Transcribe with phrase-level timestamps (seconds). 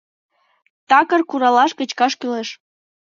[0.89, 2.49] Такыр куралаш кычкаш кӱлеш.